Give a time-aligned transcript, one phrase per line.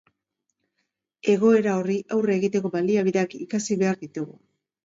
[1.33, 4.35] Egoera horri aurre egiteko baliabideak ikasi behar ditugu.